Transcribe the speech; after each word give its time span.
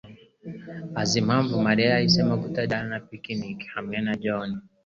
azi 1.01 1.15
impamvu 1.21 1.53
Mariya 1.67 1.89
yahisemo 1.93 2.33
kutajyana 2.41 2.87
na 2.93 2.99
picnic 3.07 3.57
hamwe 3.75 3.97
na 4.05 4.13
John. 4.23 4.49